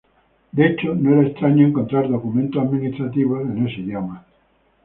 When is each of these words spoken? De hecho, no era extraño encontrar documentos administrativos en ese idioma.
De 0.53 0.65
hecho, 0.65 0.95
no 0.95 1.13
era 1.19 1.27
extraño 1.27 1.67
encontrar 1.67 2.09
documentos 2.09 2.59
administrativos 2.63 3.47
en 3.47 3.67
ese 3.67 3.81
idioma. 3.81 4.25